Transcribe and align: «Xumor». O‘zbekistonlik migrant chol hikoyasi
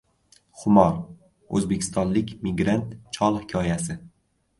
«Xumor». 0.59 0.95
O‘zbekistonlik 1.59 2.33
migrant 2.47 2.97
chol 3.19 3.39
hikoyasi 3.43 3.99